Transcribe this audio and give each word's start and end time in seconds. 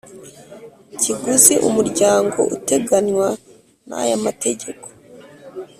Kiguzi 1.01 1.53
umuryango 1.69 2.39
uteganywa 2.55 3.27
n 3.87 3.89
aya 4.01 4.17
mategeko 4.25 4.87